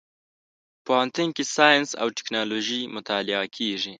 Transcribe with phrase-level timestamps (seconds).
[0.85, 3.89] پوهنتون کې ساينس او ټکنالوژي مطالعه کېږي.